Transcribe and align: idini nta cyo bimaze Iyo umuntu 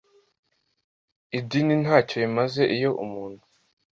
idini 1.37 1.75
nta 1.83 1.97
cyo 2.07 2.15
bimaze 2.23 2.61
Iyo 2.75 2.91
umuntu 3.05 3.43